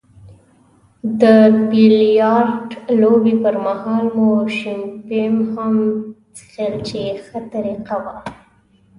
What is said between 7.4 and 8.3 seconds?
طریقه وه.